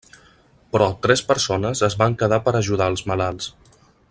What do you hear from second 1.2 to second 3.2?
persones es van quedar per ajudar als